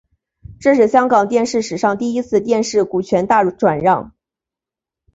[0.59, 4.15] 这是香港电视史上第一次电视股权大转让。